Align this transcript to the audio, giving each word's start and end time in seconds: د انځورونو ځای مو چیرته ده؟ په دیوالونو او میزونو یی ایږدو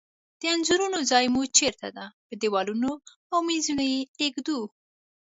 د 0.39 0.41
انځورونو 0.53 0.99
ځای 1.11 1.25
مو 1.33 1.41
چیرته 1.57 1.87
ده؟ 1.95 2.05
په 2.27 2.33
دیوالونو 2.41 2.91
او 3.31 3.37
میزونو 3.47 3.83
یی 3.93 3.99
ایږدو 4.21 4.59